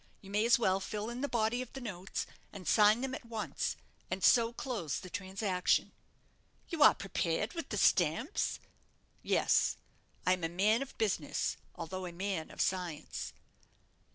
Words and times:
You 0.21 0.31
may 0.31 0.45
as 0.45 0.57
well 0.57 0.79
fill 0.79 1.11
in 1.11 1.21
the 1.21 1.27
body 1.29 1.61
of 1.61 1.73
the 1.73 1.79
notes, 1.79 2.25
and 2.51 2.67
sign 2.67 3.01
them 3.01 3.13
at 3.13 3.23
once, 3.23 3.75
and 4.09 4.23
so 4.23 4.51
close 4.51 4.97
the 4.97 5.11
transaction." 5.11 5.91
"You 6.69 6.81
are 6.81 6.95
prepared 6.95 7.53
with 7.53 7.69
the 7.69 7.77
stamps?" 7.77 8.59
"Yes; 9.21 9.77
I 10.25 10.33
am 10.33 10.43
a 10.43 10.49
man 10.49 10.81
of 10.81 10.97
business, 10.97 11.55
although 11.75 12.07
a 12.07 12.11
man 12.11 12.49
of 12.49 12.61
science." 12.61 13.31